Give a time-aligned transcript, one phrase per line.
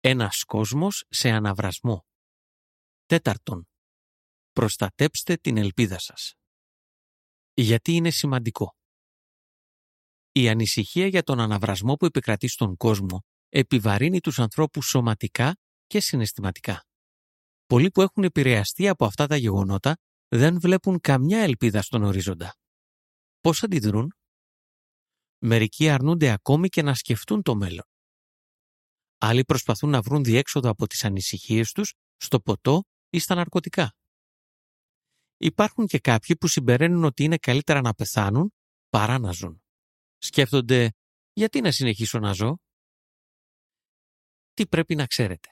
[0.00, 2.06] Ένας κόσμος σε αναβρασμό.
[3.06, 3.68] Τέταρτον,
[4.52, 6.34] προστατέψτε την ελπίδα σας.
[7.54, 8.76] Γιατί είναι σημαντικό.
[10.32, 15.56] Η ανησυχία για τον αναβρασμό που επικρατεί στον κόσμο επιβαρύνει τους ανθρώπους σωματικά
[15.86, 16.84] και συναισθηματικά.
[17.66, 19.96] Πολλοί που έχουν επηρεαστεί από αυτά τα γεγονότα
[20.28, 22.56] δεν βλέπουν καμιά ελπίδα στον ορίζοντα.
[23.40, 24.12] Πώς αντιδρούν;
[25.38, 27.87] Μερικοί αρνούνται ακόμη και να σκεφτούν το μέλλον.
[29.18, 33.92] Άλλοι προσπαθούν να βρουν διέξοδο από τις ανησυχίες τους στο ποτό ή στα ναρκωτικά.
[35.36, 38.52] Υπάρχουν και κάποιοι που συμπεραίνουν ότι είναι καλύτερα να πεθάνουν
[38.88, 39.62] παρά να ζουν.
[40.18, 40.92] Σκέφτονται
[41.32, 42.56] γιατί να συνεχίσω να ζω;
[44.54, 45.48] Τι πρέπει να ξέρετε.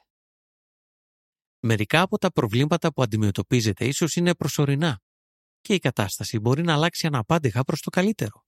[1.61, 5.01] Μερικά από τα προβλήματα που αντιμετωπίζετε ίσως είναι προσωρινά
[5.61, 8.45] και η κατάσταση μπορεί να αλλάξει αναπάντεχα προς το καλύτερο.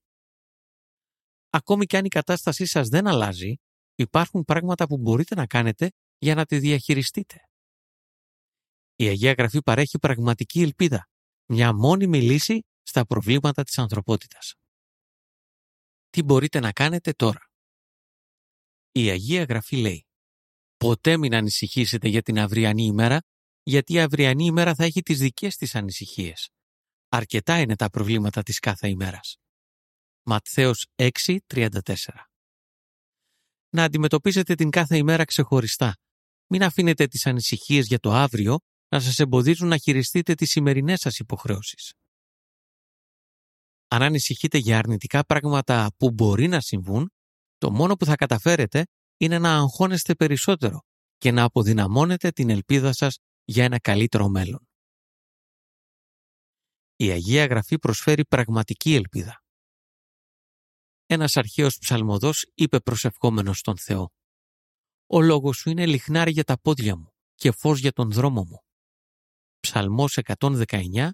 [1.50, 3.54] Ακόμη και αν η κατάστασή σας δεν αλλάζει,
[3.98, 7.40] υπάρχουν πράγματα που μπορείτε να κάνετε για να τη διαχειριστείτε.
[8.96, 11.08] Η Αγία Γραφή παρέχει πραγματική ελπίδα,
[11.46, 14.54] μια μόνιμη λύση στα προβλήματα της ανθρωπότητας.
[16.10, 17.50] Τι μπορείτε να κάνετε τώρα;
[18.92, 20.06] Η Αγία Γραφή λέει
[20.76, 23.22] Ποτέ μην ανησυχήσετε για την αυριανή ημέρα,
[23.62, 26.48] γιατί η αυριανή ημέρα θα έχει τις δικές της ανησυχίες.
[27.08, 29.36] Αρκετά είναι τα προβλήματα της κάθε ημέρας.
[30.22, 32.27] Ματθαίος 6.34
[33.70, 35.96] Να αντιμετωπίσετε την κάθε ημέρα ξεχωριστά.
[36.46, 41.18] Μην αφήνετε τις ανησυχίες για το αύριο να σας εμποδίζουν να χειριστείτε τις σημερινές σας
[41.18, 41.92] υποχρεώσεις.
[43.88, 47.12] Αν ανησυχείτε για αρνητικά πράγματα που μπορεί να συμβούν,
[47.58, 50.80] το μόνο που θα καταφέρετε είναι να αγχώνεστε περισσότερο
[51.16, 54.68] και να αποδυναμώνετε την ελπίδα σας για ένα καλύτερο μέλλον.
[56.96, 59.42] Η Αγία Γραφή προσφέρει πραγματική ελπίδα.
[61.10, 64.12] Ένας αρχαίος ψαλμοδός είπε προσευχόμενος στον Θεό
[65.06, 68.62] «Ο λόγος σου είναι λιχνάρι για τα πόδια μου και φως για τον δρόμο μου».
[69.60, 71.10] Ψαλμός 119-105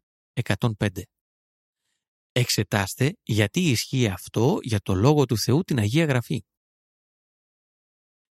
[2.33, 6.45] Εξετάστε γιατί ισχύει αυτό για το Λόγο του Θεού την Αγία Γραφή.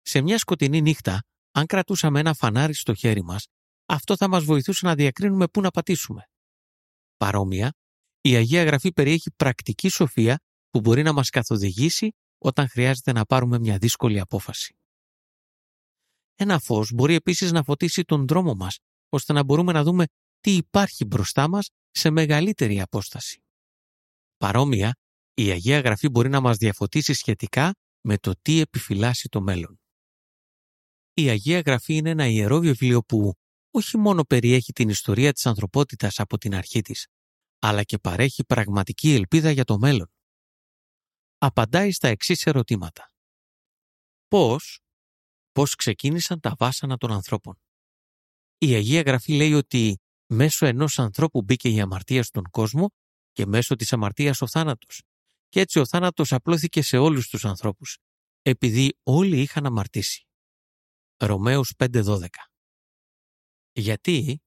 [0.00, 3.46] Σε μια σκοτεινή νύχτα, αν κρατούσαμε ένα φανάρι στο χέρι μας,
[3.86, 6.28] αυτό θα μας βοηθούσε να διακρίνουμε πού να πατήσουμε.
[7.16, 7.72] Παρόμοια,
[8.20, 10.38] η Αγία Γραφή περιέχει πρακτική σοφία
[10.74, 14.76] που μπορεί να μας καθοδηγήσει όταν χρειάζεται να πάρουμε μια δύσκολη απόφαση.
[16.34, 20.04] Ένα φως μπορεί επίσης να φωτίσει τον δρόμο μας, ώστε να μπορούμε να δούμε
[20.40, 23.42] τι υπάρχει μπροστά μας σε μεγαλύτερη απόσταση.
[24.36, 24.96] Παρόμοια,
[25.34, 29.80] η Αγία Γραφή μπορεί να μας διαφωτίσει σχετικά με το τι επιφυλάσσει το μέλλον.
[31.14, 33.34] Η Αγία Γραφή είναι ένα ιερό βιβλίο που
[33.70, 37.06] όχι μόνο περιέχει την ιστορία της ανθρωπότητας από την αρχή της,
[37.58, 40.13] αλλά και παρέχει πραγματική ελπίδα για το μέλλον.
[41.46, 43.10] Απαντάει στα εξής ερωτήματα.
[44.28, 44.80] Πώς,
[45.52, 47.60] πώς ξεκίνησαν τα βάσανα των ανθρώπων;
[48.58, 52.90] Η Αγία Γραφή λέει ότι μέσω ενός ανθρώπου μπήκε η αμαρτία στον κόσμο
[53.32, 55.02] και μέσω της αμαρτίας ο θάνατος.
[55.48, 57.98] Και έτσι ο θάνατος απλώθηκε σε όλους τους ανθρώπους,
[58.42, 60.26] επειδή όλοι είχαν αμαρτήσει.
[61.16, 62.26] Ρωμαίους 5.12
[63.72, 64.42] Γιατί;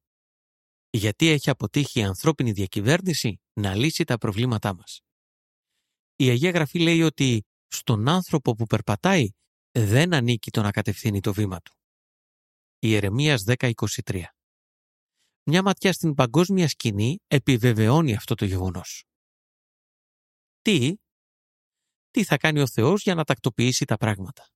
[0.89, 5.01] Γιατί έχει αποτύχει η ανθρώπινη διακυβέρνηση να λύσει τα προβλήματά μας;
[6.19, 9.29] Η Αγία Γραφή λέει ότι στον άνθρωπο που περπατάει
[9.71, 11.73] δεν ανήκει το να κατευθύνει το βήμα του.
[12.79, 14.23] Ιερεμίας 10.23
[15.43, 19.03] Μια ματιά στην παγκόσμια σκηνή επιβεβαιώνει αυτό το γεγονός.
[20.61, 20.95] Τι;
[22.11, 24.47] Τι θα κάνει ο Θεός για να τακτοποιήσει τα πράγματα;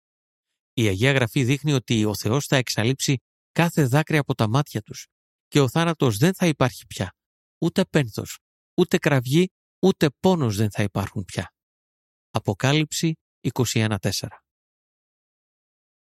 [0.74, 3.18] Η Αγία Γραφή δείχνει ότι ο Θεός θα εξαλείψει
[3.52, 5.08] κάθε δάκρυ από τα μάτια τους
[5.48, 7.14] και ο θάνατος δεν θα υπάρχει πια.
[7.58, 8.40] Ούτε πένθος,
[8.78, 9.48] ούτε κραυγή,
[9.82, 11.54] ούτε πόνος δεν θα υπάρχουν πια.
[12.30, 13.98] Αποκάλυψη 21.4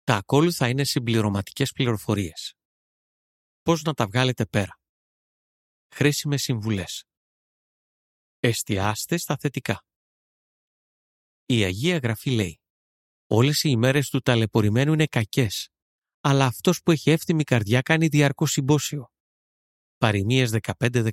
[0.05, 2.55] Τα ακόλουθα είναι συμπληρωματικές πληροφορίες.
[3.63, 4.79] Πώς να τα βγάλετε πέρα.
[5.95, 7.05] Χρήσιμες συμβουλές.
[8.39, 9.85] Εστιάστε στα θετικά.
[11.47, 12.61] Η Αγία Γραφή λέει
[13.27, 15.69] Όλες οι ημέρες του ταλαιπωρημένου είναι κακές,
[16.21, 19.11] αλλά αυτός που έχει εύθυμη καρδιά κάνει διαρκώς συμπόσιο.
[19.99, 21.11] Παριμίες 15-15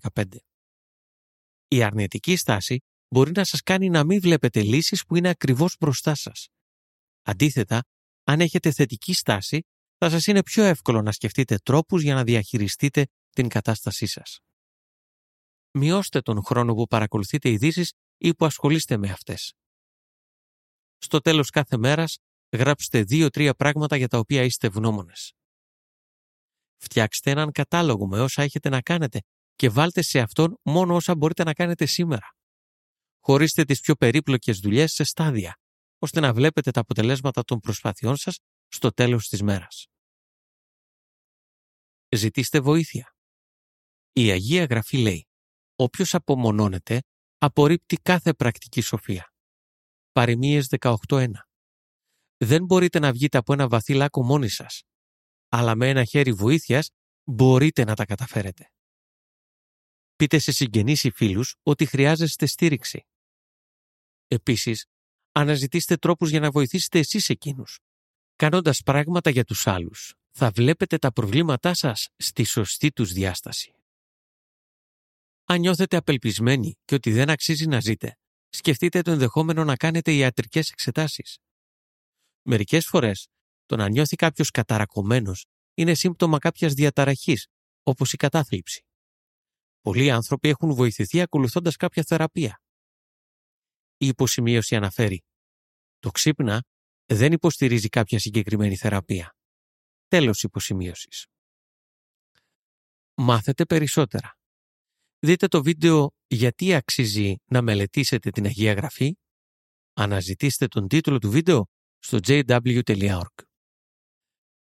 [1.73, 2.79] Η αρνητική στάση
[3.09, 6.47] μπορεί να σας κάνει να μην βλέπετε λύσεις που είναι ακριβώς μπροστά σας.
[7.21, 7.83] Αντίθετα,
[8.23, 9.61] αν έχετε θετική στάση,
[9.97, 14.39] θα σας είναι πιο εύκολο να σκεφτείτε τρόπους για να διαχειριστείτε την κατάστασή σας.
[15.71, 19.53] Μειώστε τον χρόνο που παρακολουθείτε ειδήσεις ή που ασχολείστε με αυτές.
[20.97, 22.17] Στο τέλος κάθε μέρας
[22.57, 25.33] γράψτε δύο-τρία πράγματα για τα οποία είστε ευγνώμονες.
[26.77, 29.19] Φτιάξτε έναν κατάλογο με όσα έχετε να κάνετε
[29.55, 32.35] και βάλτε σε αυτόν μόνο όσα μπορείτε να κάνετε σήμερα.
[33.19, 35.57] Χωρίστε τις πιο περίπλοκες δουλειές σε στάδια,
[36.00, 39.88] ώστε να βλέπετε τα αποτελέσματα των προσπαθειών σας στο τέλος της μέρας.
[42.15, 43.15] ζητήστε βοήθεια.
[44.11, 45.27] Η Αγία Γραφή λέει
[45.75, 47.01] «Όποιος απομονώνεται
[47.38, 49.33] απορρίπτει κάθε πρακτική σοφία».
[50.11, 51.31] Παριμίες 18.1
[52.38, 54.83] Δεν μπορείτε να βγείτε από ένα βαθύ λάκκο μόνοι σας,
[55.49, 56.89] αλλά με ένα χέρι βοήθειας
[57.23, 58.72] μπορείτε να τα καταφέρετε.
[60.23, 63.05] Πείτε σε συγγενείς ή φίλους ότι χρειάζεστε στήριξη.
[64.27, 64.85] Επίσης,
[65.31, 67.79] αναζητήστε τρόπους για να βοηθήσετε εσείς εκείνους.
[68.35, 73.73] Κάνοντας πράγματα για τους άλλους, θα βλέπετε τα προβλήματά σας στη σωστή τους διάσταση.
[75.43, 78.17] Αν νιώθετε απελπισμένοι και ότι δεν αξίζει να ζείτε,
[78.49, 81.37] σκεφτείτε το ενδεχόμενο να κάνετε ιατρικές εξετάσεις.
[82.41, 83.27] Μερικές φορές,
[83.65, 87.47] το να νιώθει κάποιος καταρακωμένος είναι σύμπτωμα κάποιας διαταραχής,
[87.83, 88.85] όπως η κατάθλιψη.
[89.83, 92.62] Πολλοί άνθρωποι έχουν βοηθηθεί ακολουθώντας κάποια θεραπεία.
[93.97, 95.24] Η υποσημείωση αναφέρει
[96.00, 96.63] «Το ξύπνα
[97.06, 99.35] δεν υποστηρίζει κάποια συγκεκριμένη θεραπεία.
[100.07, 101.27] Τέλος υποσημείωσης.
[103.15, 104.38] Μάθετε περισσότερα.
[105.19, 109.15] Δείτε το βίντεο «Γιατί αξίζει να μελετήσετε την Αγία Γραφή»
[109.94, 111.65] Αναζητήστε τον τίτλο του βίντεο
[112.00, 113.44] στο jw.org.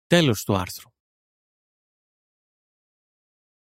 [0.07, 0.92] Τέλος του άρθρου.